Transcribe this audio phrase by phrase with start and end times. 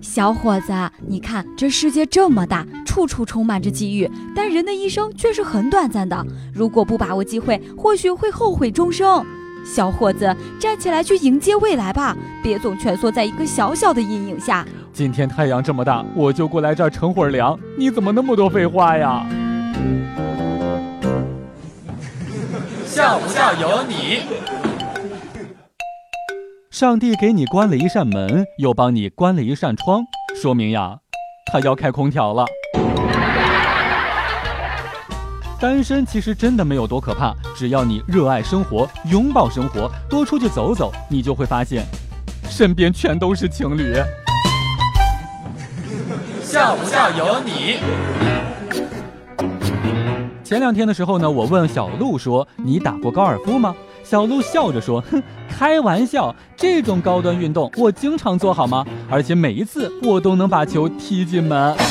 [0.00, 0.72] 小伙子，
[1.06, 6.26] 你看这世界这么大，处处充满着机遇，但人的一生却是很短暂的。
[6.54, 9.24] 如果不把握机会，或许会后悔终生。
[9.64, 14.64] 小伙子，站起来去迎接未来吧，别总蜷缩在一个小小的阴影下。
[14.92, 17.58] 今天太阳这么大，我就过来这儿乘会儿凉。
[17.76, 19.26] 你怎么那么多废话呀？
[22.86, 24.75] 笑不笑由你。
[26.78, 30.04] 上帝给你关了一扇门，又帮你关了一扇窗，
[30.38, 30.98] 说明呀，
[31.50, 32.44] 他要开空调了。
[35.58, 41.82] 单身其实真的没有多可怕，只要你热爱生活，拥抱生活，多出去走走，你就会发现，
[42.46, 43.94] 身边全都是情侣。
[46.42, 47.78] 笑不笑由你。
[50.44, 53.74] 前两天的时候呢，我问小鹿说：“你打过高尔夫吗？”
[54.08, 58.86] 小鹿笑着说：“哼，开玩笑，这种高端运动我经常做好吗？
[59.10, 61.74] 而且每一次我都能把球踢进门。”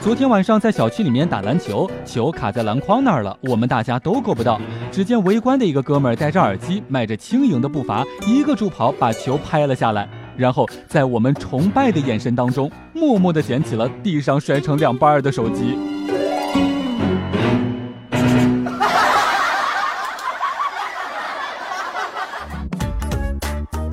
[0.00, 4.60] 昨天晚上在小区里面打篮球，球卡在篮筐那儿了，我们大家都够不到。
[4.92, 15.76] 只见围观的一个哥们儿戴着耳机，迈着轻盈的步伐，一个助跑把球拍了下来，然后在我们崇拜的眼神当中，默默地捡起了地上摔成两半的手机。